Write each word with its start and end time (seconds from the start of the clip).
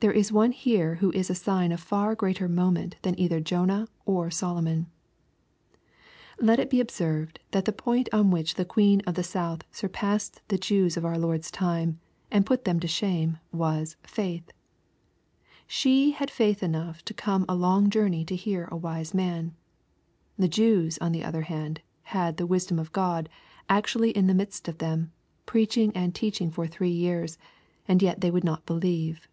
There 0.00 0.10
is 0.12 0.32
one 0.32 0.52
here 0.52 0.94
who 0.94 1.10
is 1.12 1.28
^ 1.30 1.36
sign 1.36 1.72
of 1.72 1.78
far 1.80 2.14
greater 2.14 2.48
moment 2.48 2.96
than 3.02 3.20
either 3.20 3.38
Jonah 3.38 3.86
or 4.06 4.30
Solomon.. 4.30 4.86
Let 6.40 6.58
it 6.58 6.70
be 6.70 6.80
observed, 6.80 7.38
that 7.50 7.66
the 7.66 7.72
point 7.74 8.08
in 8.10 8.30
which 8.30 8.54
the 8.54 8.64
queen 8.64 9.02
of 9.06 9.14
the 9.14 9.22
South 9.22 9.60
surpassed 9.70 10.40
the 10.48 10.56
Jews 10.56 10.96
of 10.96 11.04
our 11.04 11.18
Lord's 11.18 11.50
time 11.50 12.00
dnd 12.32 12.46
put 12.46 12.64
them 12.64 12.80
to 12.80 12.88
shame, 12.88 13.40
was 13.52 13.96
''faith." 14.02 14.44
She 15.66 16.12
had 16.12 16.30
faith 16.30 16.62
enough 16.62 17.04
to 17.04 17.12
come 17.12 17.44
a 17.46 17.54
long 17.54 17.90
journey 17.90 18.24
to 18.24 18.34
hear 18.34 18.70
a 18.72 18.78
wise 18.78 19.12
man. 19.12 19.54
The 20.38 20.48
Jews, 20.48 20.96
on 21.02 21.12
the 21.12 21.24
other 21.24 21.42
hand, 21.42 21.82
had" 22.04 22.38
the 22.38 22.46
wis 22.46 22.64
dom 22.64 22.78
of 22.78 22.92
God" 22.92 23.28
actually 23.68 24.12
in 24.12 24.28
the 24.28 24.34
midst 24.34 24.66
of 24.66 24.78
them, 24.78 25.12
preaching 25.44 25.92
and 25.94 26.14
teaching 26.14 26.50
for 26.50 26.66
three 26.66 26.88
years, 26.88 27.36
and 27.86 28.00
yet 28.00 28.22
they 28.22 28.30
would 28.30 28.44
not 28.44 28.64
believe. 28.64 29.26